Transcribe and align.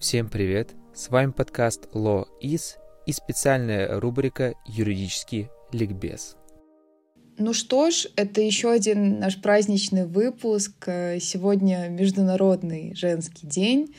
Всем 0.00 0.30
привет! 0.30 0.70
С 0.94 1.10
вами 1.10 1.30
подкаст 1.30 1.88
Law 1.92 2.24
Is 2.42 2.78
и 3.04 3.12
специальная 3.12 4.00
рубрика 4.00 4.54
«Юридический 4.66 5.50
ликбез». 5.72 6.38
Ну 7.36 7.52
что 7.52 7.90
ж, 7.90 8.06
это 8.16 8.40
еще 8.40 8.70
один 8.70 9.18
наш 9.18 9.42
праздничный 9.42 10.06
выпуск. 10.06 10.72
Сегодня 10.86 11.88
Международный 11.90 12.94
женский 12.94 13.46
день. 13.46 13.94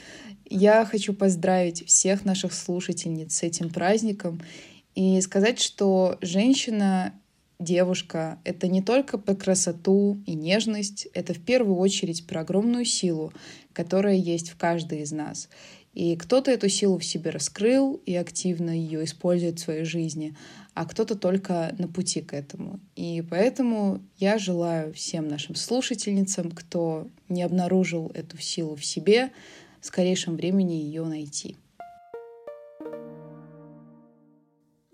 Я 0.49 0.85
хочу 0.85 1.13
поздравить 1.13 1.85
всех 1.85 2.25
наших 2.25 2.53
слушательниц 2.53 3.35
с 3.35 3.43
этим 3.43 3.69
праздником 3.69 4.41
и 4.95 5.21
сказать, 5.21 5.59
что 5.59 6.17
женщина 6.21 7.13
девушка— 7.59 8.39
это 8.43 8.67
не 8.67 8.81
только 8.81 9.19
про 9.19 9.35
красоту 9.35 10.17
и 10.25 10.33
нежность, 10.33 11.07
это 11.13 11.35
в 11.35 11.39
первую 11.39 11.77
очередь 11.77 12.25
про 12.25 12.41
огромную 12.41 12.85
силу, 12.85 13.31
которая 13.71 14.15
есть 14.15 14.49
в 14.49 14.57
каждой 14.57 15.01
из 15.01 15.11
нас. 15.11 15.47
И 15.93 16.15
кто-то 16.15 16.51
эту 16.51 16.69
силу 16.69 16.97
в 16.97 17.03
себе 17.03 17.31
раскрыл 17.31 18.01
и 18.05 18.15
активно 18.15 18.69
ее 18.71 19.03
использует 19.03 19.59
в 19.59 19.63
своей 19.63 19.83
жизни, 19.83 20.35
а 20.73 20.85
кто-то 20.85 21.15
только 21.15 21.75
на 21.77 21.87
пути 21.89 22.21
к 22.21 22.33
этому. 22.33 22.79
И 22.95 23.21
поэтому 23.29 24.01
я 24.17 24.37
желаю 24.37 24.93
всем 24.93 25.27
нашим 25.27 25.55
слушательницам, 25.55 26.51
кто 26.51 27.07
не 27.27 27.43
обнаружил 27.43 28.09
эту 28.13 28.37
силу 28.37 28.75
в 28.75 28.85
себе, 28.85 29.31
в 29.81 29.85
скорейшем 29.85 30.37
времени 30.37 30.73
ее 30.73 31.03
найти. 31.03 31.57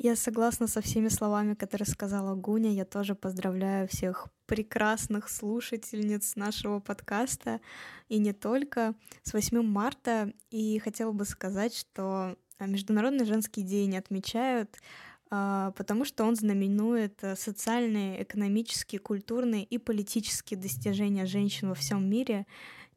Я 0.07 0.15
согласна 0.15 0.67
со 0.67 0.79
всеми 0.79 1.09
словами, 1.09 1.53
которые 1.53 1.85
сказала 1.85 2.33
Гуня. 2.33 2.71
Я 2.71 2.85
тоже 2.85 3.13
поздравляю 3.13 3.89
всех 3.89 4.29
прекрасных 4.45 5.27
слушательниц 5.27 6.37
нашего 6.37 6.79
подкаста. 6.79 7.59
И 8.07 8.17
не 8.17 8.31
только. 8.31 8.95
С 9.23 9.33
8 9.33 9.61
марта. 9.63 10.31
И 10.49 10.79
хотела 10.79 11.11
бы 11.11 11.25
сказать, 11.25 11.75
что 11.75 12.37
Международный 12.57 13.25
женский 13.25 13.63
день 13.63 13.97
отмечают 13.97 14.77
а, 15.29 15.71
потому 15.71 16.05
что 16.05 16.23
он 16.23 16.37
знаменует 16.37 17.21
э, 17.21 17.35
социальные, 17.35 18.23
экономические, 18.23 18.99
культурные 18.99 19.65
и 19.65 19.77
политические 19.77 20.57
достижения 20.57 21.25
женщин 21.25 21.67
во 21.67 21.75
всем 21.75 22.09
мире. 22.09 22.45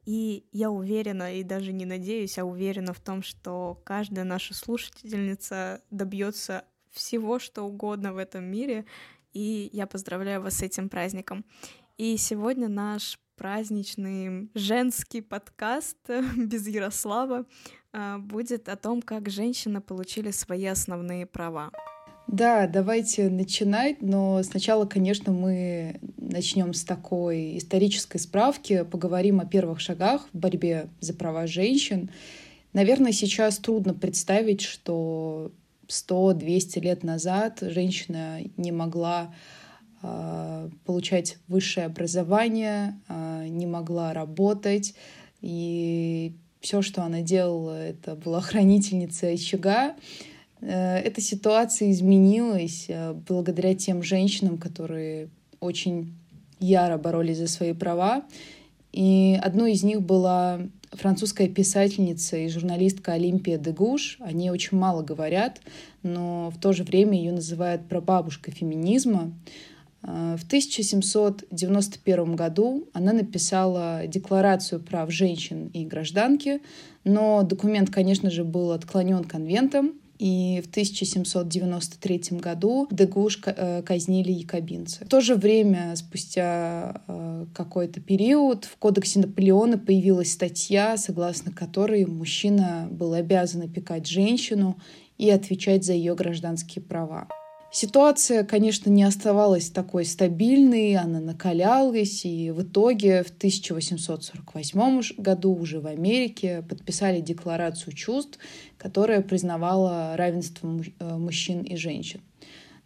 И 0.07 0.47
я 0.53 0.71
уверена, 0.71 1.35
и 1.35 1.43
даже 1.43 1.73
не 1.73 1.87
надеюсь, 1.87 2.39
а 2.39 2.45
уверена 2.45 2.93
в 2.93 3.01
том, 3.01 3.25
что 3.25 3.83
каждая 3.85 4.25
наша 4.25 4.55
слушательница 4.55 5.83
добьется 5.91 6.65
всего, 6.91 7.39
что 7.39 7.63
угодно 7.63 8.13
в 8.13 8.19
этом 8.19 8.45
мире. 8.45 8.85
И 9.33 9.71
я 9.73 9.87
поздравляю 9.87 10.43
вас 10.43 10.59
с 10.59 10.63
этим 10.63 10.89
праздником. 10.89 11.45
И 11.99 12.17
сегодня 12.17 12.69
наш 12.69 13.19
праздничный 13.37 14.51
женский 14.55 15.21
подкаст 15.21 15.97
без 16.37 16.67
Ярослава 16.67 17.47
а, 17.93 18.19
будет 18.19 18.69
о 18.69 18.77
том, 18.77 19.03
как 19.03 19.31
женщины 19.31 19.81
получили 19.81 20.31
свои 20.31 20.67
основные 20.67 21.27
права. 21.27 21.71
Да, 22.27 22.69
давайте 22.69 23.29
начинать, 23.29 24.03
но 24.03 24.43
сначала, 24.45 24.87
конечно, 24.87 25.33
мы 25.33 25.99
начнем 26.17 26.75
с 26.75 26.85
такой 26.85 27.59
исторической 27.59 28.19
справки, 28.19 28.85
поговорим 28.85 29.41
о 29.41 29.47
первых 29.47 29.81
шагах 29.81 30.29
в 30.33 30.39
борьбе 30.39 30.91
за 31.01 31.13
права 31.13 31.49
женщин. 31.49 32.11
Наверное, 32.73 33.11
сейчас 33.11 33.59
трудно 33.59 33.95
представить, 33.95 34.61
что 34.61 35.51
100-200 35.91 36.81
лет 36.81 37.03
назад 37.05 37.59
женщина 37.61 38.41
не 38.57 38.73
могла 38.73 39.35
э, 40.03 40.71
получать 40.85 41.39
высшее 41.49 41.87
образование, 41.87 42.99
э, 43.09 43.47
не 43.49 43.67
могла 43.67 44.13
работать, 44.13 44.95
и 45.41 46.35
все, 46.61 46.83
что 46.83 47.03
она 47.03 47.23
делала, 47.23 47.77
это 47.77 48.15
была 48.15 48.41
хранительница 48.41 49.29
очага. 49.29 49.97
Э, 50.61 50.99
эта 50.99 51.21
ситуация 51.21 51.91
изменилась 51.91 52.87
э, 52.89 53.13
благодаря 53.13 53.75
тем 53.75 54.03
женщинам, 54.03 54.59
которые 54.59 55.29
очень 55.61 56.15
яро 56.61 56.99
боролись 56.99 57.39
за 57.39 57.49
свои 57.49 57.73
права. 57.73 58.23
И 58.93 59.39
одной 59.43 59.73
из 59.73 59.83
них 59.83 60.03
была 60.03 60.61
французская 60.93 61.49
писательница 61.49 62.37
и 62.37 62.49
журналистка 62.49 63.13
Олимпия 63.13 63.59
Дегуш. 63.59 64.19
Они 64.21 64.51
очень 64.51 64.79
мало 64.79 65.03
говорят, 65.03 65.61
но 66.03 66.51
в 66.51 66.59
то 66.59 66.73
же 66.73 66.85
время 66.85 67.17
ее 67.19 67.33
называют 67.33 67.89
прабабушкой 67.89 68.53
феминизма. 68.55 69.33
Э, 70.03 70.37
в 70.39 70.45
1791 70.45 72.37
году 72.37 72.89
она 72.93 73.13
написала 73.13 74.07
Декларацию 74.07 74.81
прав 74.81 75.11
женщин 75.13 75.69
и 75.69 75.85
гражданки, 75.85 76.61
но 77.05 77.43
документ, 77.43 77.91
конечно 77.91 78.31
же, 78.31 78.45
был 78.45 78.73
отклонен 78.73 79.25
конвентом, 79.25 79.95
и 80.21 80.61
в 80.63 80.69
1793 80.69 82.39
году 82.39 82.87
Дегуш 82.91 83.41
э, 83.47 83.83
казнили 83.83 84.31
якобинцы. 84.31 85.03
В 85.07 85.09
то 85.09 85.23
же 85.23 85.35
время, 85.35 85.97
спустя 85.97 87.01
э, 87.09 87.47
какой-то 87.55 88.01
период, 88.01 88.67
в 88.67 88.77
кодексе 88.77 89.21
Наполеона 89.21 89.79
появилась 89.79 90.33
статья, 90.33 90.99
согласно 90.99 91.53
которой 91.53 92.05
мужчина 92.05 92.87
был 92.91 93.15
обязан 93.15 93.63
опекать 93.63 94.07
женщину 94.07 94.77
и 95.17 95.31
отвечать 95.31 95.87
за 95.87 95.95
ее 95.95 96.15
гражданские 96.15 96.85
права. 96.85 97.27
Ситуация, 97.73 98.43
конечно, 98.43 98.91
не 98.91 99.05
оставалась 99.05 99.71
такой 99.71 100.05
стабильной, 100.05 100.97
она 100.97 101.21
накалялась, 101.21 102.25
и 102.25 102.51
в 102.51 102.63
итоге 102.63 103.23
в 103.23 103.29
1848 103.29 105.03
году 105.19 105.55
уже 105.55 105.79
в 105.79 105.87
Америке 105.87 106.65
подписали 106.69 107.21
Декларацию 107.21 107.93
чувств, 107.93 108.41
которая 108.77 109.23
признавала 109.23 110.17
равенство 110.17 110.81
э, 110.99 111.17
мужчин 111.17 111.63
и 111.63 111.77
женщин. 111.77 112.21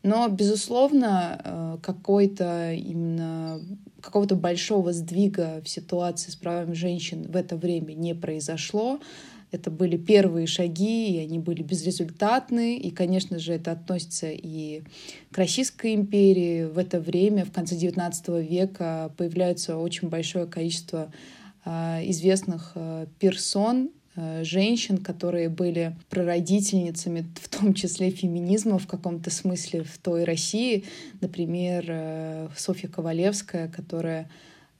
Но, 0.02 0.28
безусловно, 0.28 1.40
э, 1.42 1.78
какой-то 1.82 2.74
именно 2.74 3.62
какого-то 4.02 4.34
большого 4.36 4.92
сдвига 4.92 5.62
в 5.64 5.68
ситуации 5.68 6.30
с 6.30 6.36
правами 6.36 6.74
женщин 6.74 7.22
в 7.22 7.36
это 7.36 7.56
время 7.56 7.94
не 7.94 8.14
произошло. 8.14 9.00
Это 9.54 9.70
были 9.70 9.96
первые 9.96 10.48
шаги, 10.48 11.14
и 11.14 11.18
они 11.18 11.38
были 11.38 11.62
безрезультатны. 11.62 12.76
И, 12.76 12.90
конечно 12.90 13.38
же, 13.38 13.52
это 13.52 13.70
относится 13.70 14.26
и 14.32 14.82
к 15.30 15.38
Российской 15.38 15.94
империи. 15.94 16.64
В 16.64 16.76
это 16.76 16.98
время, 16.98 17.44
в 17.44 17.52
конце 17.52 17.76
XIX 17.76 18.44
века, 18.44 19.12
появляется 19.16 19.76
очень 19.76 20.08
большое 20.08 20.46
количество 20.46 21.12
а, 21.64 22.00
известных 22.02 22.72
а, 22.74 23.06
персон, 23.20 23.90
а, 24.16 24.42
женщин, 24.42 24.98
которые 24.98 25.48
были 25.48 25.94
прародительницами, 26.10 27.24
в 27.40 27.48
том 27.48 27.74
числе 27.74 28.10
феминизма 28.10 28.80
в 28.80 28.88
каком-то 28.88 29.30
смысле 29.30 29.84
в 29.84 29.98
той 29.98 30.24
России. 30.24 30.82
Например, 31.20 32.50
Софья 32.56 32.88
Ковалевская, 32.88 33.68
которая 33.68 34.28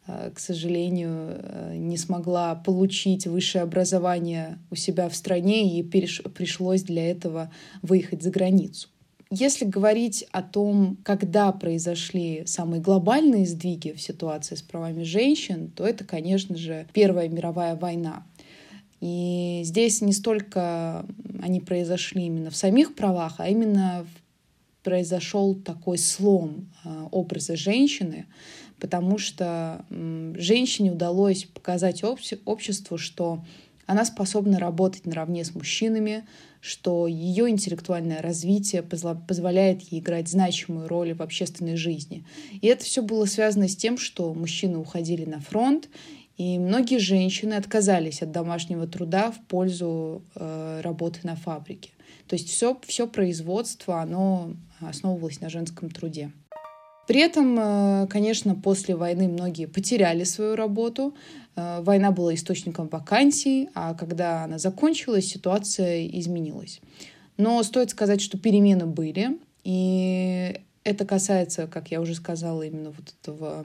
к 0.07 0.39
сожалению, 0.39 1.39
э, 1.39 1.77
не 1.77 1.97
смогла 1.97 2.55
получить 2.55 3.27
высшее 3.27 3.63
образование 3.63 4.59
у 4.71 4.75
себя 4.75 5.09
в 5.09 5.17
стране, 5.17 5.79
и 5.79 5.83
пришлось 5.83 6.83
для 6.83 7.11
этого 7.11 7.51
выехать 7.83 8.23
за 8.23 8.31
границу. 8.31 8.89
Если 9.31 9.65
говорить 9.65 10.27
о 10.31 10.43
том, 10.43 10.99
когда 11.03 11.51
произошли 11.53 12.45
самые 12.47 12.81
глобальные 12.81 13.47
сдвиги 13.47 13.93
в 13.93 14.01
ситуации 14.01 14.55
с 14.55 14.63
правами 14.63 15.03
женщин, 15.03 15.71
то 15.75 15.87
это, 15.87 16.05
конечно 16.05 16.57
же, 16.57 16.87
Первая 16.93 17.29
мировая 17.29 17.75
война. 17.75 18.25
И 19.01 19.63
здесь 19.65 20.03
не 20.03 20.13
столько 20.13 21.05
они 21.43 21.61
произошли 21.61 22.27
именно 22.27 22.51
в 22.51 22.57
самих 22.57 22.95
правах, 22.95 23.35
а 23.39 23.49
именно 23.49 24.07
произошел 24.83 25.55
такой 25.55 25.99
слом 25.99 26.71
э, 26.85 27.09
образа 27.11 27.57
женщины, 27.57 28.27
потому 28.81 29.19
что 29.19 29.85
женщине 29.91 30.93
удалось 30.93 31.45
показать 31.45 32.03
обществу, 32.05 32.99
что 32.99 33.45
она 33.87 34.05
способна 34.05 34.59
работать 34.59 35.07
наравне 35.07 35.45
с 35.45 35.55
мужчинами, 35.55 36.25
что 36.61 37.07
ее 37.07 37.51
интеллектуальное 37.51 38.23
развитие 38.23 38.83
позволяет 38.83 39.83
ей 39.83 40.01
играть 40.01 40.29
значимую 40.29 40.89
роль 40.89 41.13
в 41.15 41.21
общественной 41.21 41.77
жизни. 41.77 42.25
И 42.63 42.67
это 42.67 42.85
все 42.85 43.03
было 43.03 43.27
связано 43.27 43.69
с 43.69 43.77
тем, 43.77 43.99
что 43.99 44.33
мужчины 44.33 44.79
уходили 44.79 45.27
на 45.27 45.41
фронт, 45.41 45.89
и 46.39 46.59
многие 46.59 46.99
женщины 46.99 47.55
отказались 47.55 48.23
от 48.23 48.33
домашнего 48.33 48.87
труда 48.87 49.31
в 49.31 49.41
пользу 49.47 50.23
э, 50.35 50.81
работы 50.83 51.21
на 51.23 51.37
фабрике. 51.37 51.91
То 52.27 52.35
есть 52.35 52.49
все, 52.49 52.81
все 52.87 53.07
производство, 53.07 54.01
оно 54.01 54.55
основывалось 54.81 55.41
на 55.41 55.51
женском 55.51 55.91
труде. 55.91 56.33
При 57.07 57.21
этом, 57.21 57.57
э, 57.59 58.07
конечно, 58.09 58.55
после 58.55 58.97
войны 58.97 59.29
многие 59.29 59.67
потеряли 59.67 60.25
свою 60.25 60.57
работу. 60.57 61.15
Э, 61.57 61.81
война 61.83 62.11
была 62.11 62.35
источником 62.35 62.89
вакансий, 62.89 63.69
а 63.75 63.95
когда 63.95 64.45
она 64.45 64.59
закончилась, 64.59 65.27
ситуация 65.27 66.07
изменилась. 66.07 66.81
Но 67.37 67.63
стоит 67.63 67.91
сказать, 67.91 68.21
что 68.21 68.39
перемены 68.39 68.87
были, 68.87 69.39
и 69.65 70.61
это 70.85 71.05
касается, 71.05 71.67
как 71.67 71.91
я 71.91 72.01
уже 72.01 72.15
сказала, 72.15 72.63
именно 72.63 72.91
вот 72.91 73.15
этого 73.21 73.65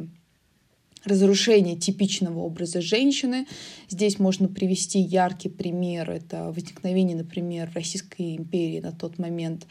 разрушение 1.06 1.76
типичного 1.76 2.40
образа 2.40 2.82
женщины. 2.82 3.48
Здесь 3.90 4.20
можно 4.20 4.48
привести 4.48 5.00
яркий 5.00 5.50
пример. 5.50 6.12
Это 6.12 6.52
возникновение, 6.52 7.18
например, 7.18 7.72
Российской 7.74 8.36
империи 8.36 8.80
на 8.80 8.92
тот 8.92 9.18
момент 9.18 9.68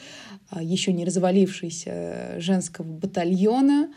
а, 0.50 0.62
еще 0.62 0.92
не 0.92 1.04
развалившейся 1.04 2.36
женского 2.38 2.86
батальона, 2.86 3.90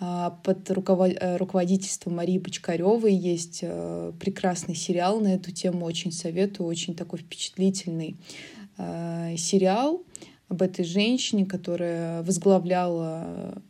а, 0.00 0.30
под 0.42 0.70
э, 0.70 1.36
руководительством 1.36 2.16
Марии 2.16 2.38
Бочкаревой 2.38 3.14
есть 3.14 3.60
э, 3.62 4.12
прекрасный 4.18 4.74
сериал 4.74 5.20
на 5.20 5.34
эту 5.34 5.52
тему, 5.52 5.86
очень 5.86 6.10
советую, 6.10 6.68
очень 6.68 6.96
такой 6.96 7.20
впечатлительный 7.20 8.16
э, 8.76 9.36
сериал 9.38 10.02
об 10.48 10.62
этой 10.62 10.84
женщине, 10.84 11.46
которая 11.46 12.22
возглавляла 12.22 13.62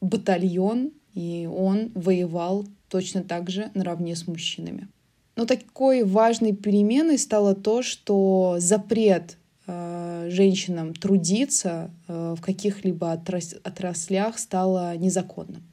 батальон 0.00 0.92
и 1.14 1.48
он 1.52 1.90
воевал 1.94 2.66
точно 2.88 3.22
так 3.22 3.50
же 3.50 3.70
наравне 3.74 4.14
с 4.16 4.26
мужчинами. 4.26 4.88
Но 5.36 5.46
такой 5.46 6.04
важной 6.04 6.54
переменой 6.54 7.18
стало 7.18 7.54
то, 7.54 7.82
что 7.82 8.56
запрет 8.58 9.36
э, 9.66 10.28
женщинам 10.30 10.94
трудиться 10.94 11.90
э, 12.06 12.34
в 12.38 12.40
каких-либо 12.40 13.12
отрас 13.12 13.54
отраслях 13.64 14.38
стало 14.38 14.96
незаконным. 14.96 15.64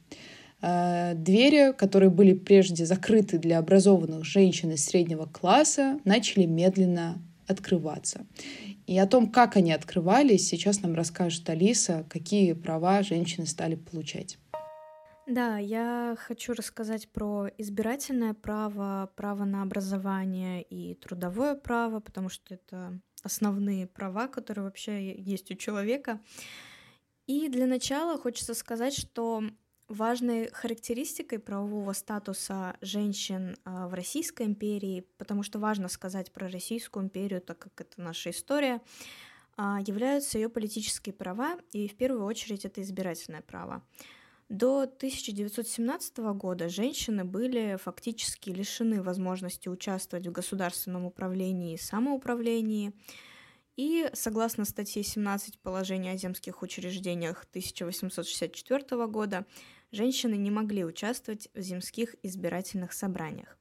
Э, 0.61 1.13
двери, 1.15 1.73
которые 1.73 2.09
были 2.09 2.33
прежде 2.33 2.85
закрыты 2.85 3.37
для 3.37 3.59
образованных 3.59 4.25
женщин 4.25 4.71
из 4.71 4.83
среднего 4.83 5.25
класса, 5.25 5.99
начали 6.05 6.45
медленно 6.45 7.21
открываться. 7.45 8.25
И 8.87 8.97
о 8.97 9.05
том, 9.05 9.29
как 9.29 9.57
они 9.57 9.71
открывались, 9.73 10.47
сейчас 10.47 10.81
нам 10.81 10.95
расскажет 10.95 11.47
Алиса, 11.49 12.03
какие 12.09 12.53
права 12.53 13.03
женщины 13.03 13.45
стали 13.45 13.75
получать. 13.75 14.37
Да, 15.31 15.57
я 15.59 16.17
хочу 16.19 16.51
рассказать 16.53 17.07
про 17.07 17.47
избирательное 17.57 18.33
право, 18.33 19.09
право 19.15 19.45
на 19.45 19.61
образование 19.61 20.61
и 20.61 20.93
трудовое 20.95 21.55
право, 21.55 22.01
потому 22.01 22.27
что 22.27 22.53
это 22.53 22.99
основные 23.23 23.87
права, 23.87 24.27
которые 24.27 24.65
вообще 24.65 25.15
есть 25.15 25.49
у 25.49 25.55
человека. 25.55 26.19
И 27.27 27.47
для 27.47 27.65
начала 27.65 28.17
хочется 28.17 28.53
сказать, 28.53 28.93
что 28.93 29.41
важной 29.87 30.51
характеристикой 30.51 31.39
правового 31.39 31.93
статуса 31.93 32.75
женщин 32.81 33.55
а, 33.63 33.87
в 33.87 33.93
Российской 33.93 34.45
империи, 34.45 35.07
потому 35.17 35.43
что 35.43 35.59
важно 35.59 35.87
сказать 35.87 36.33
про 36.33 36.49
Российскую 36.49 37.05
империю, 37.05 37.39
так 37.39 37.57
как 37.57 37.79
это 37.79 38.01
наша 38.01 38.31
история, 38.31 38.81
а, 39.55 39.79
являются 39.79 40.37
ее 40.37 40.49
политические 40.49 41.13
права, 41.13 41.57
и 41.71 41.87
в 41.87 41.95
первую 41.95 42.25
очередь 42.25 42.65
это 42.65 42.81
избирательное 42.81 43.41
право. 43.41 43.81
До 44.51 44.81
1917 44.81 46.17
года 46.35 46.67
женщины 46.67 47.23
были 47.23 47.77
фактически 47.81 48.49
лишены 48.49 49.01
возможности 49.01 49.69
участвовать 49.69 50.27
в 50.27 50.31
государственном 50.33 51.05
управлении 51.05 51.75
и 51.75 51.77
самоуправлении. 51.77 52.91
И 53.77 54.09
согласно 54.11 54.65
статье 54.65 55.03
17 55.03 55.57
положения 55.59 56.11
о 56.11 56.17
земских 56.17 56.63
учреждениях 56.63 57.45
1864 57.49 59.07
года, 59.07 59.45
женщины 59.93 60.35
не 60.35 60.51
могли 60.51 60.83
участвовать 60.83 61.47
в 61.53 61.61
земских 61.61 62.17
избирательных 62.21 62.91
собраниях. 62.91 63.57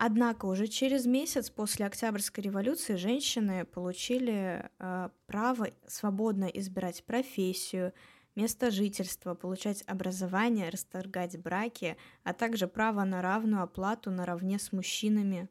Однако 0.00 0.46
уже 0.46 0.66
через 0.66 1.06
месяц 1.06 1.50
после 1.50 1.86
Октябрьской 1.86 2.42
революции 2.42 2.96
женщины 2.96 3.64
получили 3.64 4.70
э, 4.80 5.10
право 5.26 5.68
свободно 5.86 6.46
избирать 6.46 7.04
профессию, 7.04 7.92
место 8.36 8.70
жительства, 8.70 9.34
получать 9.34 9.82
образование, 9.86 10.68
расторгать 10.70 11.38
браки, 11.38 11.96
а 12.22 12.32
также 12.32 12.66
право 12.66 13.04
на 13.04 13.22
равную 13.22 13.62
оплату 13.62 14.10
наравне 14.10 14.58
с 14.58 14.72
мужчинами. 14.72 15.48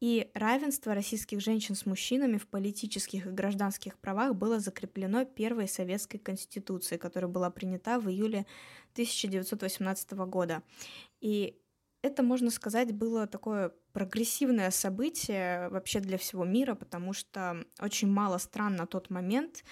И 0.00 0.30
равенство 0.34 0.94
российских 0.94 1.40
женщин 1.40 1.74
с 1.74 1.86
мужчинами 1.86 2.36
в 2.36 2.46
политических 2.46 3.26
и 3.26 3.30
гражданских 3.30 3.98
правах 3.98 4.34
было 4.34 4.60
закреплено 4.60 5.24
первой 5.24 5.66
советской 5.66 6.18
конституцией, 6.18 6.98
которая 6.98 7.30
была 7.30 7.48
принята 7.48 7.98
в 7.98 8.10
июле 8.10 8.44
1918 8.92 10.12
года. 10.12 10.62
И 11.20 11.58
это, 12.02 12.22
можно 12.22 12.50
сказать, 12.50 12.92
было 12.92 13.26
такое 13.26 13.72
прогрессивное 13.94 14.70
событие 14.70 15.70
вообще 15.70 16.00
для 16.00 16.18
всего 16.18 16.44
мира, 16.44 16.74
потому 16.74 17.14
что 17.14 17.64
очень 17.80 18.08
мало 18.08 18.36
стран 18.36 18.76
на 18.76 18.86
тот 18.86 19.08
момент 19.08 19.64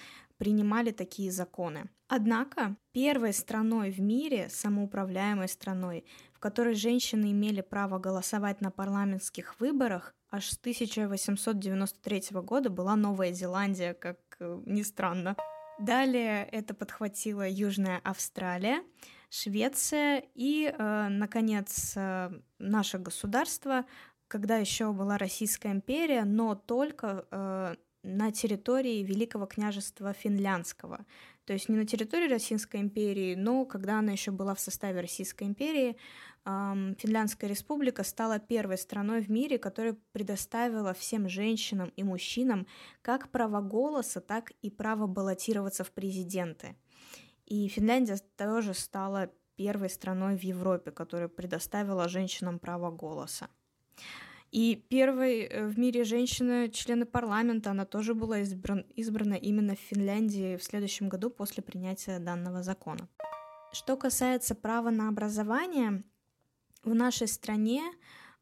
принимали 0.43 0.91
такие 0.91 1.31
законы. 1.31 1.89
Однако 2.09 2.75
первой 2.91 3.33
страной 3.33 3.93
в 3.93 4.01
мире, 4.01 4.49
самоуправляемой 4.49 5.47
страной, 5.47 6.05
в 6.33 6.41
которой 6.41 6.75
женщины 6.75 7.31
имели 7.31 7.61
право 7.61 8.01
голосовать 8.01 8.61
на 8.61 8.73
парламентских 8.73 9.61
выборах, 9.61 10.17
аж 10.33 10.51
с 10.51 10.59
1893 10.59 12.41
года 12.41 12.71
была 12.71 12.97
Новая 12.97 13.33
Зеландия, 13.33 13.95
как 13.95 14.19
э, 14.41 14.61
ни 14.67 14.83
странно. 14.83 15.37
Далее 15.79 16.45
это 16.51 16.75
подхватила 16.75 17.49
Южная 17.49 18.01
Австралия, 18.03 18.83
Швеция 19.31 20.25
и, 20.35 20.75
э, 20.77 21.07
наконец, 21.09 21.93
э, 21.95 22.33
наше 22.59 22.99
государство, 22.99 23.85
когда 24.27 24.57
еще 24.57 24.93
была 24.93 25.19
Российская 25.19 25.71
империя, 25.71 26.25
но 26.25 26.57
только 26.57 27.27
э, 27.31 27.77
на 28.03 28.33
территории 28.33 29.03
Великого 29.03 29.47
княжества 29.47 30.13
Финляндского. 30.13 31.05
То 31.45 31.53
есть 31.53 31.69
не 31.69 31.77
на 31.77 31.87
территории 31.87 32.29
Российской 32.29 32.81
империи, 32.81 33.35
но 33.35 33.65
когда 33.65 33.99
она 33.99 34.13
еще 34.13 34.31
была 34.31 34.55
в 34.55 34.61
составе 34.61 35.01
Российской 35.01 35.45
империи, 35.45 35.97
Финляндская 36.45 37.49
республика 37.49 38.03
стала 38.05 38.39
первой 38.39 38.79
страной 38.79 39.21
в 39.21 39.31
мире, 39.31 39.59
которая 39.59 39.97
предоставила 40.13 40.93
всем 40.95 41.29
женщинам 41.29 41.93
и 41.97 42.03
мужчинам 42.03 42.67
как 43.01 43.31
право 43.31 43.61
голоса, 43.61 44.21
так 44.21 44.53
и 44.63 44.71
право 44.71 45.07
баллотироваться 45.07 45.85
в 45.85 45.93
президенты. 45.93 46.77
И 47.47 47.69
Финляндия 47.69 48.19
тоже 48.37 48.75
стала 48.75 49.31
первой 49.57 49.91
страной 49.91 50.37
в 50.37 50.43
Европе, 50.43 50.91
которая 50.91 51.29
предоставила 51.29 52.09
женщинам 52.09 52.59
право 52.59 52.91
голоса. 52.91 53.49
И 54.53 54.77
первой 54.77 55.45
э, 55.45 55.67
в 55.67 55.79
мире 55.79 56.05
женщина, 56.05 56.69
члены 56.69 57.07
парламента, 57.07 57.71
она 57.71 57.87
тоже 57.87 58.15
была 58.15 58.41
избран, 58.41 58.85
избрана 58.95 59.35
именно 59.35 59.75
в 59.75 59.79
Финляндии 59.79 60.59
в 60.59 60.63
следующем 60.63 61.09
году 61.09 61.31
после 61.31 61.63
принятия 61.63 62.19
данного 62.19 62.63
закона. 62.63 63.09
Что 63.73 63.97
касается 63.97 64.55
права 64.55 64.91
на 64.91 65.09
образование, 65.09 66.05
в 66.85 66.95
нашей 66.95 67.29
стране 67.29 67.81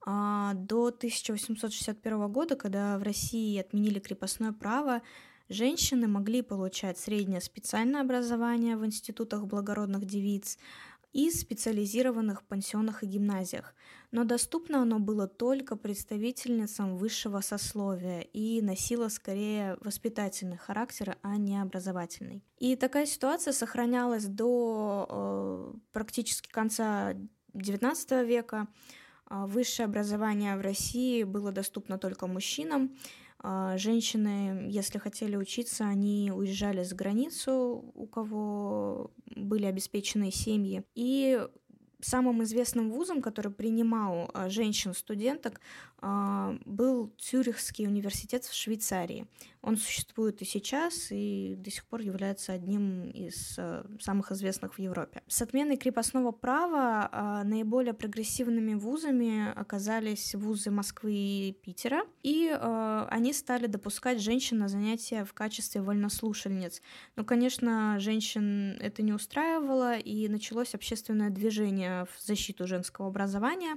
а, 0.05 0.55
до 0.55 0.87
1861 0.87 2.33
года, 2.33 2.57
когда 2.57 2.99
в 2.99 3.03
России 3.03 3.61
отменили 3.61 4.01
крепостное 4.01 4.53
право, 4.53 5.03
женщины 5.49 6.09
могли 6.09 6.43
получать 6.43 6.99
среднее 6.99 7.41
специальное 7.41 8.01
образование 8.01 8.77
в 8.77 8.85
институтах 8.85 9.47
благородных 9.47 10.07
девиц, 10.07 10.59
и 11.13 11.31
специализированных 11.31 12.45
пансионах 12.45 13.03
и 13.03 13.07
гимназиях, 13.07 13.75
но 14.11 14.25
доступно 14.25 14.83
оно 14.83 14.99
было 14.99 15.27
только 15.27 15.77
представительницам 15.77 16.97
высшего 16.97 17.41
сословия 17.41 18.21
и 18.21 18.61
носило 18.63 19.09
скорее 19.09 19.77
воспитательный 19.81 20.57
характер, 20.57 21.17
а 21.23 21.37
не 21.37 21.61
образовательный. 21.61 22.45
И 22.59 22.77
такая 22.77 23.07
ситуация 23.07 23.53
сохранялась 23.53 24.27
до 24.27 25.07
э, 25.09 25.73
практически 25.93 26.49
конца 26.49 27.15
XIX 27.55 28.25
века. 28.25 28.69
А 29.33 29.47
высшее 29.47 29.87
образование 29.87 30.57
в 30.57 30.61
России 30.61 31.23
было 31.23 31.53
доступно 31.53 31.99
только 31.99 32.27
мужчинам, 32.27 32.97
женщины, 33.77 34.69
если 34.69 34.99
хотели 34.99 35.37
учиться, 35.37 35.87
они 35.87 36.31
уезжали 36.35 36.83
за 36.83 36.95
границу, 36.95 37.93
у 37.95 38.07
кого 38.07 39.13
были 39.35 39.65
обеспеченные 39.65 40.31
семьи. 40.31 40.83
И 40.95 41.41
самым 42.03 42.43
известным 42.43 42.91
вузом, 42.91 43.23
который 43.23 43.53
принимал 43.53 44.31
а, 44.33 44.49
женщин-студенток, 44.49 45.61
а, 45.90 45.90
был 46.01 47.13
Цюрихский 47.19 47.87
университет 47.87 48.45
в 48.45 48.55
Швейцарии. 48.55 49.27
Он 49.63 49.77
существует 49.77 50.41
и 50.41 50.47
сейчас, 50.47 51.09
и 51.11 51.55
до 51.59 51.71
сих 51.71 51.85
пор 51.85 52.01
является 52.01 52.53
одним 52.53 53.11
из 53.11 53.57
а, 53.59 53.85
самых 54.01 54.33
известных 54.33 54.75
в 54.75 54.79
Европе. 54.79 55.23
С 55.27 55.43
отменой 55.43 55.77
крепостного 55.77 56.33
права 56.33 57.43
наиболее 57.45 57.93
прогрессивными 57.93 58.73
вузами 58.73 59.53
оказались 59.53 60.35
вузы 60.35 60.71
Москвы 60.71 61.13
и 61.13 61.53
Питера, 61.53 62.05
и 62.23 62.49
они 63.11 63.35
стали 63.35 63.67
допускать 63.67 64.21
женщин 64.21 64.59
на 64.59 64.69
занятия 64.69 65.25
в 65.25 65.35
качестве 65.35 65.83
вольнослушальниц. 65.83 66.81
Но, 67.17 67.25
конечно, 67.25 67.99
женщин 67.99 68.79
это 68.81 69.03
не 69.03 69.13
устраивало, 69.13 69.99
и 69.99 70.29
началось 70.29 70.75
общественное 70.75 71.29
движение 71.29 72.07
в 72.07 72.23
защиту 72.23 72.67
женского 72.67 73.09
образования. 73.09 73.77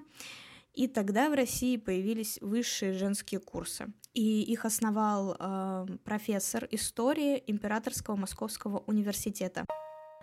И 0.74 0.88
тогда 0.88 1.30
в 1.30 1.34
России 1.34 1.78
появились 1.78 2.40
высшие 2.42 2.94
женские 2.94 3.40
курсы. 3.40 3.94
И 4.14 4.42
их 4.42 4.66
основал 4.66 5.36
э, 5.40 5.86
профессор 6.04 6.68
истории 6.72 7.44
Императорского 7.46 8.16
Московского 8.16 8.80
университета. 8.88 9.66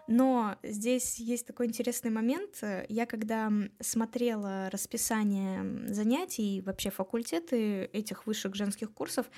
Но 0.09 0.57
здесь 0.65 1.21
есть 1.21 1.47
такой 1.47 1.67
интересный 1.67 2.11
момент. 2.11 2.65
Я 2.89 3.07
когда 3.07 3.53
смотрела 3.79 4.69
расписание 4.71 5.87
занятий, 5.87 6.63
вообще 6.63 6.91
факультеты 6.91 7.85
этих 7.85 8.27
высших 8.27 8.57
женских 8.57 8.93
курсов, 8.93 9.31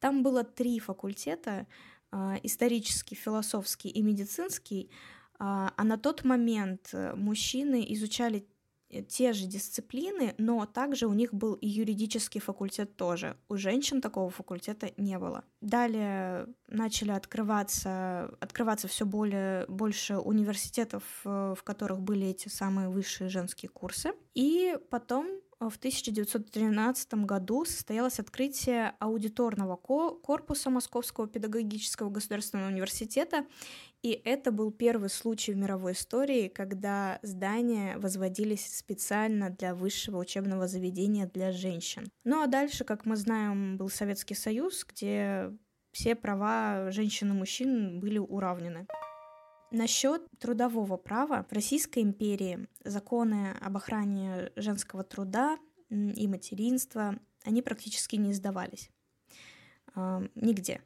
там 0.00 0.22
было 0.22 0.44
три 0.44 0.80
факультета 0.80 1.66
а, 2.10 2.36
исторический, 2.42 3.14
философский 3.14 3.88
и 3.88 4.02
медицинский, 4.02 4.90
а, 5.38 5.72
а 5.76 5.84
на 5.84 5.96
тот 5.96 6.24
момент 6.24 6.90
мужчины 7.14 7.86
изучали 7.88 8.40
Э, 8.40 8.57
те 9.08 9.32
же 9.32 9.46
дисциплины, 9.46 10.34
но 10.38 10.64
также 10.66 11.06
у 11.06 11.12
них 11.12 11.32
был 11.34 11.54
и 11.54 11.68
юридический 11.68 12.40
факультет 12.40 12.96
тоже. 12.96 13.36
У 13.48 13.56
женщин 13.56 14.00
такого 14.00 14.30
факультета 14.30 14.90
не 14.96 15.18
было. 15.18 15.44
Далее 15.60 16.46
начали 16.68 17.10
открываться, 17.10 18.34
открываться 18.40 18.88
все 18.88 19.04
более, 19.04 19.66
больше 19.66 20.16
университетов, 20.18 21.02
э, 21.24 21.54
в 21.56 21.62
которых 21.62 22.00
были 22.00 22.26
эти 22.28 22.48
самые 22.48 22.88
высшие 22.88 23.28
женские 23.28 23.68
курсы. 23.68 24.12
И 24.34 24.76
потом 24.90 25.26
в 25.60 25.76
1913 25.76 27.14
году 27.24 27.64
состоялось 27.64 28.20
открытие 28.20 28.94
аудиторного 29.00 29.76
корпуса 29.76 30.70
Московского 30.70 31.26
педагогического 31.26 32.10
государственного 32.10 32.68
университета, 32.68 33.44
и 34.02 34.12
это 34.12 34.52
был 34.52 34.70
первый 34.70 35.10
случай 35.10 35.52
в 35.52 35.56
мировой 35.56 35.92
истории, 35.92 36.48
когда 36.48 37.18
здания 37.22 37.98
возводились 37.98 38.78
специально 38.78 39.50
для 39.50 39.74
высшего 39.74 40.18
учебного 40.18 40.68
заведения 40.68 41.26
для 41.26 41.50
женщин. 41.50 42.08
Ну 42.24 42.40
а 42.42 42.46
дальше, 42.46 42.84
как 42.84 43.04
мы 43.06 43.16
знаем, 43.16 43.76
был 43.76 43.88
Советский 43.88 44.34
Союз, 44.34 44.84
где 44.84 45.52
все 45.90 46.14
права 46.14 46.92
женщин 46.92 47.30
и 47.30 47.34
мужчин 47.34 47.98
были 47.98 48.18
уравнены. 48.18 48.86
Насчет 49.70 50.22
трудового 50.38 50.96
права 50.96 51.44
в 51.48 51.52
Российской 51.52 52.02
империи 52.02 52.68
законы 52.84 53.54
об 53.60 53.76
охране 53.76 54.50
женского 54.56 55.04
труда 55.04 55.58
и 55.90 56.26
материнства, 56.26 57.18
они 57.44 57.60
практически 57.62 58.16
не 58.16 58.32
издавались. 58.32 58.90
Нигде. 60.34 60.80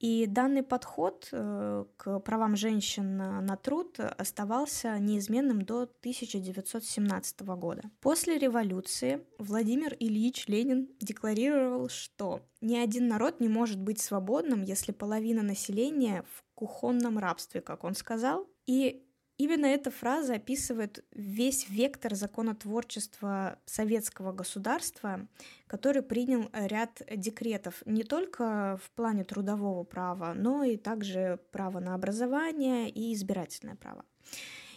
И 0.00 0.26
данный 0.26 0.62
подход 0.62 1.28
э, 1.30 1.84
к 1.98 2.20
правам 2.20 2.56
женщин 2.56 3.18
на 3.18 3.56
труд 3.56 4.00
оставался 4.00 4.98
неизменным 4.98 5.60
до 5.60 5.82
1917 5.82 7.40
года. 7.42 7.82
После 8.00 8.38
революции 8.38 9.20
Владимир 9.38 9.94
Ильич 10.00 10.48
Ленин 10.48 10.88
декларировал, 11.00 11.90
что 11.90 12.40
ни 12.62 12.76
один 12.76 13.08
народ 13.08 13.40
не 13.40 13.48
может 13.48 13.78
быть 13.78 14.00
свободным, 14.00 14.62
если 14.62 14.92
половина 14.92 15.42
населения 15.42 16.24
в 16.34 16.44
кухонном 16.54 17.18
рабстве, 17.18 17.60
как 17.60 17.84
он 17.84 17.94
сказал. 17.94 18.48
И 18.66 19.06
Именно 19.40 19.64
эта 19.64 19.90
фраза 19.90 20.34
описывает 20.34 21.02
весь 21.12 21.66
вектор 21.70 22.14
законотворчества 22.14 23.58
советского 23.64 24.32
государства, 24.32 25.26
который 25.66 26.02
принял 26.02 26.50
ряд 26.52 27.00
декретов 27.10 27.82
не 27.86 28.02
только 28.02 28.78
в 28.84 28.90
плане 28.90 29.24
трудового 29.24 29.82
права, 29.84 30.34
но 30.34 30.62
и 30.62 30.76
также 30.76 31.40
право 31.52 31.80
на 31.80 31.94
образование 31.94 32.90
и 32.90 33.14
избирательное 33.14 33.76
право. 33.76 34.04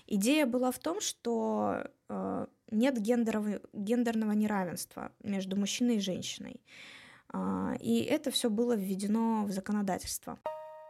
Идея 0.08 0.46
была 0.46 0.72
в 0.72 0.80
том, 0.80 1.02
что 1.02 1.90
э, 2.08 2.46
нет 2.72 2.98
гендерного, 3.02 3.60
гендерного 3.74 4.32
неравенства 4.32 5.12
между 5.22 5.58
мужчиной 5.58 5.98
и 5.98 6.00
женщиной. 6.00 6.62
Э, 7.34 7.76
и 7.82 8.00
это 8.00 8.32
все 8.32 8.50
было 8.50 8.78
введено 8.78 9.44
в 9.44 9.52
законодательство. 9.52 10.40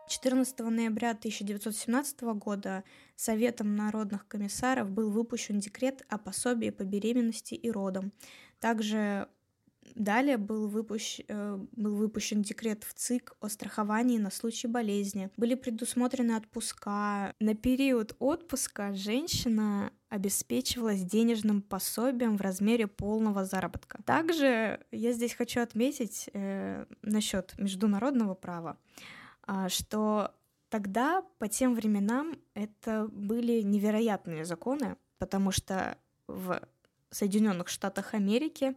14 0.08 0.60
ноября 0.60 1.12
1917 1.12 2.22
года 2.36 2.84
Советом 3.16 3.76
народных 3.76 4.28
комиссаров 4.28 4.90
был 4.90 5.12
выпущен 5.12 5.60
декрет 5.60 6.06
о 6.10 6.18
пособии 6.18 6.70
по 6.70 6.84
беременности 6.84 7.54
и 7.54 7.72
родам. 7.72 8.12
Также 8.60 9.28
Далее 9.96 10.38
был, 10.38 10.68
выпущ... 10.68 11.20
Э, 11.28 11.60
был 11.74 11.96
выпущен 11.96 12.42
декрет 12.42 12.84
в 12.84 12.94
ЦИК 12.94 13.36
о 13.40 13.50
страховании 13.50 14.18
на 14.18 14.32
случай 14.32 14.68
болезни. 14.68 15.30
Были 15.38 15.56
предусмотрены 15.56 16.36
отпуска. 16.36 17.34
На 17.40 17.56
период 17.56 18.16
отпуска 18.20 18.94
женщина 18.96 19.92
обеспечивалась 20.10 21.04
денежным 21.04 21.62
пособием 21.62 22.38
в 22.38 22.42
размере 22.42 22.88
полного 22.88 23.46
заработка. 23.46 24.02
Также 24.04 24.80
я 24.92 25.12
здесь 25.12 25.34
хочу 25.34 25.62
отметить 25.62 26.30
э, 26.34 26.86
насчет 27.02 27.54
международного 27.58 28.34
права. 28.34 28.78
А, 29.46 29.70
что 29.70 30.32
тогда, 30.70 31.24
по 31.40 31.48
тем 31.48 31.76
временам, 31.76 32.36
это 32.54 33.08
были 33.12 33.62
невероятные 33.62 34.46
законы, 34.46 34.98
потому 35.18 35.52
что 35.52 35.98
в 36.28 36.62
Соединенных 37.14 37.70
Штатах 37.70 38.14
Америки 38.14 38.76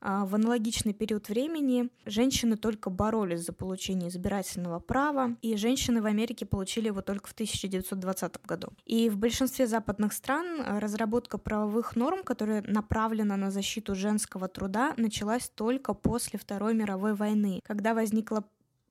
а, 0.00 0.24
в 0.24 0.34
аналогичный 0.34 0.94
период 0.94 1.28
времени 1.28 1.90
женщины 2.06 2.56
только 2.56 2.90
боролись 2.90 3.44
за 3.44 3.52
получение 3.52 4.08
избирательного 4.08 4.80
права, 4.80 5.36
и 5.42 5.56
женщины 5.56 6.00
в 6.00 6.06
Америке 6.06 6.46
получили 6.46 6.86
его 6.86 7.02
только 7.02 7.28
в 7.28 7.32
1920 7.32 8.44
году. 8.46 8.68
И 8.84 9.08
в 9.10 9.16
большинстве 9.16 9.66
западных 9.66 10.12
стран 10.12 10.62
разработка 10.78 11.38
правовых 11.38 11.96
норм, 11.96 12.22
которая 12.24 12.62
направлена 12.62 13.36
на 13.36 13.50
защиту 13.50 13.94
женского 13.94 14.48
труда, 14.48 14.94
началась 14.96 15.48
только 15.48 15.94
после 15.94 16.38
Второй 16.38 16.74
мировой 16.74 17.14
войны, 17.14 17.60
когда 17.64 17.94
возникла 17.94 18.44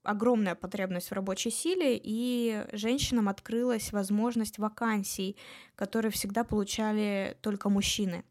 огромная 0.03 0.55
потребность 0.55 1.09
в 1.09 1.13
рабочей 1.13 1.49
силе, 1.49 1.99
и 2.01 2.65
женщинам 2.73 3.29
открылась 3.29 3.91
возможность 3.91 4.59
вакансий, 4.59 5.37
которые 5.75 6.11
всегда 6.11 6.43
получали 6.43 7.37
только 7.41 7.69
мужчины. 7.69 8.23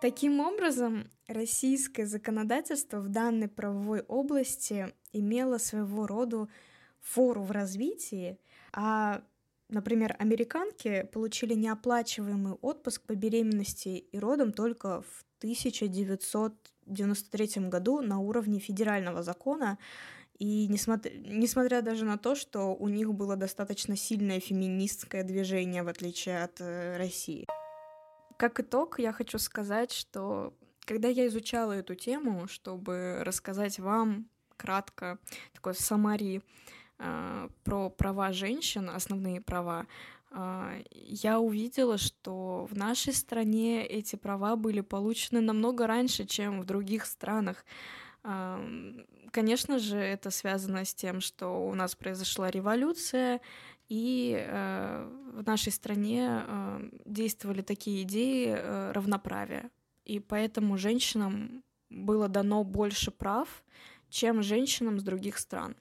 Таким 0.00 0.40
образом, 0.40 1.10
российское 1.28 2.06
законодательство 2.06 3.00
в 3.00 3.08
данной 3.08 3.48
правовой 3.48 4.00
области 4.00 4.94
имело 5.12 5.58
своего 5.58 6.06
рода 6.06 6.48
фору 7.00 7.42
в 7.42 7.50
развитии, 7.50 8.38
а, 8.72 9.22
например, 9.68 10.16
американки 10.18 11.06
получили 11.12 11.52
неоплачиваемый 11.54 12.54
отпуск 12.54 13.02
по 13.02 13.14
беременности 13.14 13.88
и 13.88 14.18
родам 14.18 14.52
только 14.52 15.02
в 15.02 15.24
1993 15.38 17.68
году 17.68 18.00
на 18.00 18.20
уровне 18.20 18.58
федерального 18.58 19.22
закона, 19.22 19.78
и 20.40 20.66
несмотря, 20.68 21.12
несмотря 21.18 21.82
даже 21.82 22.06
на 22.06 22.16
то, 22.16 22.34
что 22.34 22.74
у 22.74 22.88
них 22.88 23.12
было 23.12 23.36
достаточно 23.36 23.94
сильное 23.94 24.40
феминистское 24.40 25.22
движение, 25.22 25.82
в 25.82 25.88
отличие 25.88 26.42
от 26.42 26.60
э, 26.62 26.96
России. 26.96 27.46
Как 28.38 28.58
итог, 28.58 28.98
я 28.98 29.12
хочу 29.12 29.38
сказать, 29.38 29.92
что 29.92 30.54
когда 30.86 31.08
я 31.08 31.26
изучала 31.26 31.72
эту 31.72 31.94
тему, 31.94 32.48
чтобы 32.48 33.18
рассказать 33.22 33.78
вам 33.78 34.30
кратко 34.56 35.18
такой 35.52 35.74
самари 35.74 36.42
э, 36.98 37.48
про 37.62 37.90
права 37.90 38.32
женщин, 38.32 38.88
основные 38.88 39.42
права, 39.42 39.86
э, 40.30 40.82
я 40.94 41.38
увидела, 41.38 41.98
что 41.98 42.66
в 42.70 42.74
нашей 42.74 43.12
стране 43.12 43.86
эти 43.86 44.16
права 44.16 44.56
были 44.56 44.80
получены 44.80 45.42
намного 45.42 45.86
раньше, 45.86 46.24
чем 46.24 46.62
в 46.62 46.64
других 46.64 47.04
странах. 47.04 47.62
Конечно 48.22 49.78
же, 49.78 49.96
это 49.96 50.30
связано 50.30 50.84
с 50.84 50.94
тем, 50.94 51.20
что 51.20 51.66
у 51.68 51.74
нас 51.74 51.94
произошла 51.94 52.50
революция, 52.50 53.40
и 53.90 54.36
э, 54.38 55.08
в 55.32 55.44
нашей 55.44 55.72
стране 55.72 56.42
э, 56.46 56.90
действовали 57.06 57.60
такие 57.60 58.02
идеи 58.02 58.54
э, 58.56 58.92
равноправия. 58.92 59.68
И 60.04 60.20
поэтому 60.20 60.78
женщинам 60.78 61.64
было 61.88 62.28
дано 62.28 62.62
больше 62.62 63.10
прав, 63.10 63.64
чем 64.08 64.42
женщинам 64.42 65.00
с 65.00 65.02
других 65.02 65.38
стран. 65.38 65.76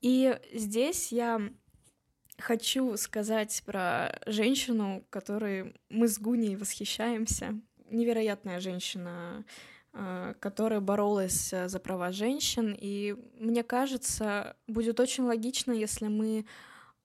И 0.00 0.38
здесь 0.52 1.12
я 1.12 1.40
хочу 2.38 2.96
сказать 2.96 3.62
про 3.64 4.20
женщину, 4.26 5.04
которой 5.10 5.74
мы 5.88 6.08
с 6.08 6.18
Гуней 6.18 6.56
восхищаемся. 6.56 7.60
Невероятная 7.90 8.58
женщина, 8.58 9.44
которая 9.92 10.80
боролась 10.80 11.52
э, 11.52 11.68
за 11.68 11.78
права 11.78 12.12
женщин. 12.12 12.76
И 12.78 13.16
мне 13.38 13.62
кажется, 13.62 14.56
будет 14.66 15.00
очень 15.00 15.24
логично, 15.24 15.72
если 15.72 16.08
мы 16.08 16.46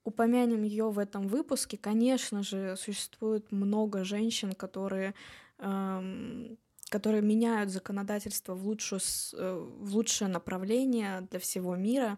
упомянем 0.03 0.63
ее 0.63 0.89
в 0.89 0.99
этом 0.99 1.27
выпуске. 1.27 1.77
Конечно 1.77 2.43
же, 2.43 2.75
существует 2.77 3.51
много 3.51 4.03
женщин, 4.03 4.53
которые, 4.53 5.15
эм, 5.59 6.57
которые 6.89 7.21
меняют 7.21 7.69
законодательство 7.69 8.53
в, 8.53 8.67
лучшую, 8.67 8.99
э, 9.33 9.67
в 9.79 9.95
лучшее 9.95 10.27
направление 10.27 11.21
для 11.31 11.39
всего 11.39 11.75
мира. 11.75 12.17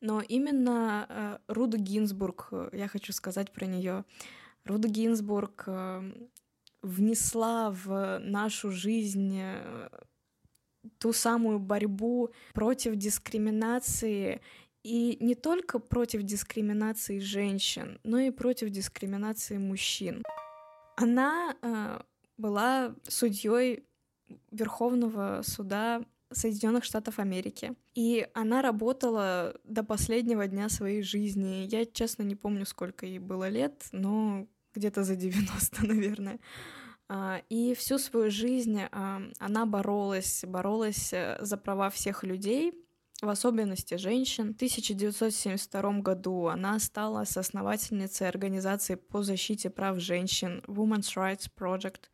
Но 0.00 0.20
именно 0.20 1.40
Руда 1.46 1.78
Гинзбург, 1.78 2.52
я 2.72 2.88
хочу 2.88 3.12
сказать 3.12 3.52
про 3.52 3.66
нее. 3.66 4.04
Руда 4.64 4.88
Гинзбург 4.88 5.68
внесла 6.82 7.70
в 7.70 8.18
нашу 8.18 8.70
жизнь 8.70 9.38
э, 9.40 9.88
ту 10.98 11.12
самую 11.12 11.58
борьбу 11.58 12.32
против 12.54 12.96
дискриминации 12.96 14.40
И 14.82 15.16
не 15.20 15.34
только 15.34 15.78
против 15.78 16.22
дискриминации 16.22 17.20
женщин, 17.20 18.00
но 18.02 18.18
и 18.18 18.30
против 18.30 18.70
дискриминации 18.70 19.58
мужчин. 19.58 20.22
Она 20.96 21.56
э, 21.62 22.00
была 22.36 22.94
судьей 23.08 23.84
Верховного 24.50 25.42
суда 25.44 26.02
Соединенных 26.32 26.84
Штатов 26.84 27.18
Америки. 27.18 27.74
И 27.94 28.26
она 28.34 28.62
работала 28.62 29.54
до 29.64 29.84
последнего 29.84 30.46
дня 30.46 30.68
своей 30.68 31.02
жизни. 31.02 31.66
Я, 31.70 31.84
честно, 31.84 32.22
не 32.22 32.34
помню, 32.34 32.66
сколько 32.66 33.06
ей 33.06 33.18
было 33.18 33.48
лет, 33.48 33.86
но 33.92 34.46
где-то 34.74 35.04
за 35.04 35.16
90, 35.16 35.86
наверное. 35.86 36.38
А, 37.08 37.42
и 37.48 37.74
всю 37.74 37.98
свою 37.98 38.30
жизнь 38.30 38.80
а, 38.90 39.22
она 39.38 39.66
боролась, 39.66 40.44
боролась 40.46 41.12
э, 41.12 41.38
за 41.40 41.56
права 41.56 41.90
всех 41.90 42.24
людей, 42.24 42.72
в 43.20 43.28
особенности 43.28 43.96
женщин. 43.96 44.52
В 44.52 44.56
1972 44.56 46.00
году 46.00 46.46
она 46.46 46.78
стала 46.80 47.24
соосновательницей 47.24 48.28
организации 48.28 48.96
по 48.96 49.22
защите 49.22 49.70
прав 49.70 49.98
женщин 49.98 50.62
Women's 50.66 51.14
Rights 51.16 51.48
Project— 51.56 52.04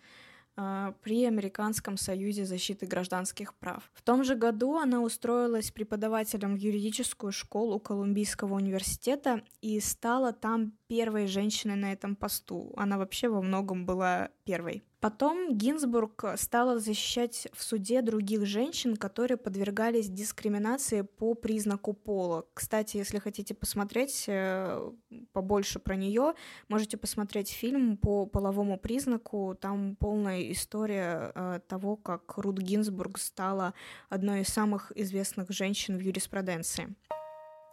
при 1.03 1.25
Американском 1.25 1.97
союзе 1.97 2.45
защиты 2.45 2.87
гражданских 2.87 3.55
прав. 3.55 3.91
В 3.95 4.03
том 4.03 4.25
же 4.25 4.35
году 4.35 4.77
она 4.77 5.01
устроилась 5.01 5.71
преподавателем 5.71 6.57
в 6.57 6.59
юридическую 6.59 7.33
школу 7.33 7.79
Колумбийского 7.79 8.55
университета 8.55 9.43
и 9.61 9.79
стала 9.81 10.33
там 10.33 10.73
первой 10.89 11.27
женщиной 11.27 11.77
на 11.77 11.93
этом 11.93 12.17
посту. 12.17 12.73
Она 12.77 12.99
вообще 12.99 13.29
во 13.29 13.41
многом 13.41 13.87
была 13.87 14.31
первой. 14.45 14.83
Потом 15.01 15.57
Гинзбург 15.57 16.25
стала 16.37 16.81
защищать 16.81 17.47
в 17.53 17.63
суде 17.63 18.03
других 18.03 18.45
женщин, 18.47 18.97
которые 18.97 19.37
подвергались 19.37 20.09
дискриминации 20.09 21.03
по 21.03 21.35
признаку 21.35 21.93
пола. 21.93 22.47
Кстати, 22.53 22.97
если 22.97 23.19
хотите 23.19 23.55
посмотреть 23.55 24.25
э, 24.27 24.91
побольше 25.33 25.79
про 25.79 25.95
нее, 25.95 26.35
можете 26.69 26.97
посмотреть 26.97 27.51
фильм 27.51 27.97
по 27.97 28.27
половому 28.27 28.77
признаку. 28.77 29.57
Там 29.61 29.95
полная 29.95 30.51
история 30.51 31.31
э, 31.33 31.61
того, 31.69 31.95
как 31.95 32.37
Рут 32.37 32.59
Гинзбург 32.59 33.19
стала 33.19 33.75
одной 34.09 34.41
из 34.41 34.49
самых 34.49 34.91
известных 34.97 35.51
женщин 35.51 35.97
в 35.97 36.01
юриспруденции. 36.01 36.97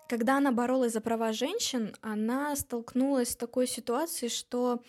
Когда 0.08 0.38
она 0.38 0.52
боролась 0.52 0.94
за 0.94 1.02
права 1.02 1.34
женщин, 1.34 1.96
она 2.02 2.56
столкнулась 2.56 3.32
с 3.32 3.36
такой 3.36 3.66
ситуацией, 3.66 4.30
что 4.30 4.84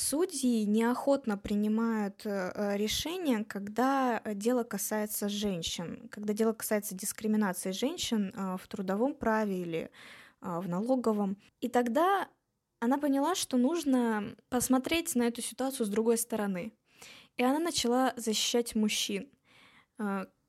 Судьи 0.00 0.64
неохотно 0.64 1.36
принимают 1.36 2.24
э, 2.24 2.52
э, 2.54 2.76
решения, 2.76 3.42
когда 3.42 4.22
дело 4.32 4.62
касается 4.62 5.28
женщин, 5.28 6.08
когда 6.12 6.32
дело 6.32 6.52
касается 6.52 6.94
дискриминации 6.94 7.72
женщин 7.72 8.32
э, 8.32 8.56
в 8.62 8.68
трудовом 8.68 9.12
праве 9.12 9.60
или 9.60 9.90
в 10.40 10.68
налоговом. 10.68 11.36
И 11.60 11.68
тогда 11.68 12.28
она 12.78 12.98
поняла, 12.98 13.34
что 13.34 13.56
нужно 13.56 14.36
посмотреть 14.50 15.16
на 15.16 15.24
эту 15.24 15.42
ситуацию 15.42 15.84
с 15.84 15.88
другой 15.88 16.16
стороны. 16.16 16.72
И 17.36 17.42
она 17.42 17.58
начала 17.58 18.12
защищать 18.14 18.76
мужчин, 18.76 19.28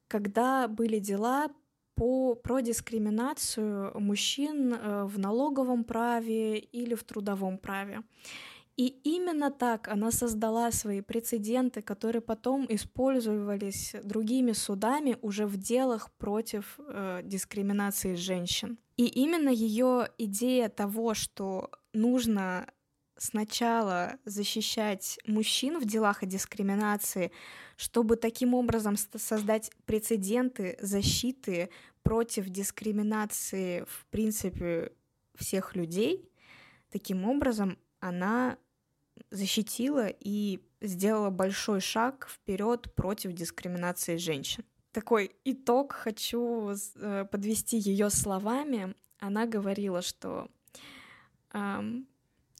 когда 0.07 0.67
были 0.67 0.99
дела 0.99 1.49
по, 1.95 2.35
про 2.35 2.59
дискриминацию 2.59 3.99
мужчин 3.99 4.77
в 5.07 5.17
налоговом 5.17 5.83
праве 5.83 6.59
или 6.59 6.93
в 6.93 7.03
трудовом 7.03 7.57
праве. 7.57 8.03
И 8.79 8.95
именно 9.03 9.51
так 9.51 9.89
она 9.89 10.09
создала 10.09 10.71
свои 10.71 11.01
прецеденты, 11.01 11.81
которые 11.81 12.21
потом 12.21 12.65
использовались 12.69 13.93
другими 14.05 14.53
судами 14.53 15.17
уже 15.21 15.45
в 15.47 15.57
делах 15.57 16.09
против 16.13 16.79
э, 16.79 17.19
дискриминации 17.25 18.15
женщин. 18.15 18.77
И 18.95 19.05
именно 19.05 19.49
ее 19.49 20.07
идея 20.17 20.69
того, 20.69 21.13
что 21.13 21.69
нужно 21.91 22.71
сначала 23.17 24.15
защищать 24.23 25.19
мужчин 25.27 25.77
в 25.77 25.85
делах 25.85 26.23
о 26.23 26.25
дискриминации, 26.25 27.33
чтобы 27.75 28.15
таким 28.15 28.53
образом 28.53 28.95
создать 28.95 29.71
прецеденты 29.87 30.77
защиты 30.79 31.69
против 32.01 32.47
дискриминации 32.47 33.83
в 33.89 34.05
принципе 34.09 34.93
всех 35.35 35.75
людей, 35.75 36.31
таким 36.89 37.25
образом 37.25 37.77
она 37.99 38.57
защитила 39.31 40.07
и 40.07 40.59
сделала 40.81 41.29
большой 41.29 41.81
шаг 41.81 42.27
вперед 42.29 42.93
против 42.95 43.33
дискриминации 43.33 44.17
женщин. 44.17 44.63
Такой 44.91 45.31
итог 45.45 45.93
хочу 45.93 46.71
э, 46.95 47.25
подвести 47.31 47.77
ее 47.77 48.09
словами. 48.09 48.95
Она 49.19 49.45
говорила, 49.45 50.01
что 50.01 50.49
э, 51.53 51.57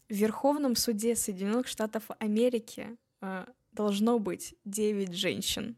в 0.10 0.13
Верховном 0.13 0.76
суде 0.76 1.15
Соединенных 1.15 1.67
Штатов 1.67 2.04
Америки 2.19 2.98
э, 3.22 3.45
должно 3.72 4.19
быть 4.19 4.56
9 4.65 5.13
женщин, 5.13 5.78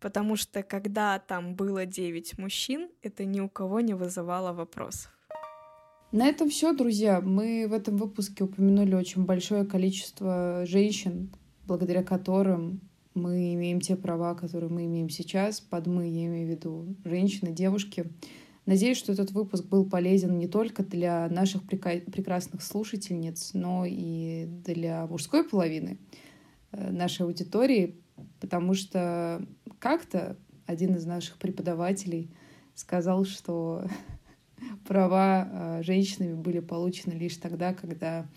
потому 0.00 0.36
что 0.36 0.62
когда 0.62 1.18
там 1.18 1.54
было 1.54 1.86
9 1.86 2.38
мужчин, 2.38 2.90
это 3.02 3.24
ни 3.24 3.40
у 3.40 3.48
кого 3.48 3.80
не 3.80 3.94
вызывало 3.94 4.52
вопросов. 4.52 5.13
На 6.14 6.28
этом 6.28 6.48
все, 6.48 6.72
друзья. 6.72 7.20
Мы 7.20 7.66
в 7.68 7.72
этом 7.72 7.96
выпуске 7.96 8.44
упомянули 8.44 8.94
очень 8.94 9.24
большое 9.24 9.64
количество 9.64 10.62
женщин, 10.64 11.34
благодаря 11.66 12.04
которым 12.04 12.82
мы 13.14 13.52
имеем 13.54 13.80
те 13.80 13.96
права, 13.96 14.36
которые 14.36 14.70
мы 14.70 14.84
имеем 14.84 15.10
сейчас. 15.10 15.58
Под 15.58 15.88
мы 15.88 16.06
я 16.06 16.26
имею 16.26 16.46
в 16.46 16.50
виду 16.50 16.94
женщины, 17.04 17.50
девушки. 17.50 18.12
Надеюсь, 18.64 18.96
что 18.96 19.10
этот 19.10 19.32
выпуск 19.32 19.64
был 19.64 19.90
полезен 19.90 20.38
не 20.38 20.46
только 20.46 20.84
для 20.84 21.28
наших 21.30 21.64
прекрасных 21.64 22.62
слушательниц, 22.62 23.50
но 23.52 23.84
и 23.84 24.46
для 24.64 25.08
мужской 25.08 25.42
половины 25.42 25.98
э, 26.70 26.92
нашей 26.92 27.22
аудитории, 27.22 27.96
потому 28.38 28.74
что 28.74 29.44
как-то 29.80 30.36
один 30.66 30.94
из 30.94 31.06
наших 31.06 31.38
преподавателей 31.38 32.30
сказал, 32.76 33.24
что 33.24 33.88
права 34.86 35.48
э, 35.48 35.82
женщинами 35.82 36.34
были 36.34 36.60
получены 36.60 37.14
лишь 37.14 37.36
тогда, 37.36 37.74
когда 37.74 38.28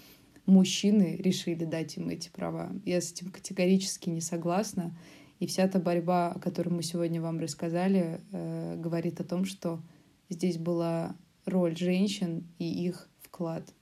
мужчины 0.45 1.17
решили 1.19 1.65
дать 1.65 1.97
им 1.97 2.09
эти 2.09 2.29
права. 2.29 2.71
Я 2.85 3.01
с 3.01 3.11
этим 3.11 3.29
категорически 3.31 4.09
не 4.09 4.21
согласна. 4.21 4.97
И 5.39 5.45
вся 5.45 5.63
эта 5.63 5.79
борьба, 5.79 6.31
о 6.31 6.39
которой 6.39 6.69
мы 6.69 6.81
сегодня 6.81 7.21
вам 7.21 7.39
рассказали, 7.39 8.21
э, 8.31 8.75
говорит 8.77 9.19
о 9.19 9.23
том, 9.23 9.45
что 9.45 9.81
здесь 10.29 10.57
была 10.57 11.15
роль 11.45 11.77
женщин 11.77 12.47
и 12.57 12.65
их 12.65 13.09
вклад. 13.21 13.73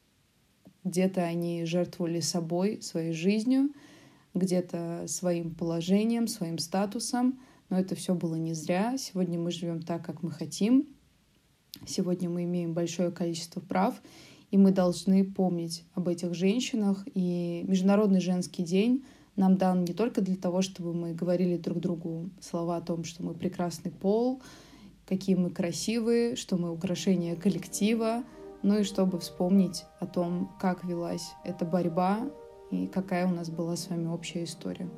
Где-то 0.83 1.23
они 1.23 1.65
жертвовали 1.65 2.19
собой, 2.19 2.81
своей 2.81 3.13
жизнью, 3.13 3.69
где-то 4.33 5.05
своим 5.07 5.55
положением, 5.55 6.27
своим 6.27 6.57
статусом, 6.57 7.39
но 7.69 7.79
это 7.79 7.95
все 7.95 8.13
было 8.13 8.35
не 8.35 8.53
зря. 8.53 8.97
Сегодня 8.97 9.39
мы 9.39 9.49
живем 9.51 9.81
так, 9.81 10.05
как 10.05 10.21
мы 10.21 10.31
хотим, 10.31 10.94
Сегодня 11.85 12.29
мы 12.29 12.43
имеем 12.43 12.73
большое 12.73 13.11
количество 13.11 13.59
прав, 13.59 14.01
и 14.51 14.57
мы 14.57 14.71
должны 14.71 15.23
помнить 15.23 15.83
об 15.93 16.07
этих 16.07 16.33
женщинах. 16.33 17.05
И 17.13 17.63
Международный 17.67 18.21
женский 18.21 18.63
день 18.63 19.03
нам 19.35 19.57
дан 19.57 19.83
не 19.83 19.93
только 19.93 20.21
для 20.21 20.35
того, 20.35 20.61
чтобы 20.61 20.93
мы 20.93 21.13
говорили 21.13 21.57
друг 21.57 21.79
другу 21.79 22.29
слова 22.39 22.77
о 22.77 22.81
том, 22.81 23.03
что 23.03 23.23
мы 23.23 23.33
прекрасный 23.33 23.91
пол, 23.91 24.41
какие 25.05 25.35
мы 25.35 25.49
красивые, 25.49 26.35
что 26.35 26.57
мы 26.57 26.71
украшение 26.71 27.35
коллектива, 27.35 28.23
но 28.63 28.79
и 28.79 28.83
чтобы 28.83 29.19
вспомнить 29.19 29.83
о 29.99 30.07
том, 30.07 30.51
как 30.59 30.85
велась 30.85 31.33
эта 31.43 31.65
борьба 31.65 32.29
и 32.71 32.87
какая 32.87 33.27
у 33.27 33.31
нас 33.31 33.49
была 33.49 33.75
с 33.75 33.89
вами 33.89 34.07
общая 34.07 34.43
история. 34.43 34.89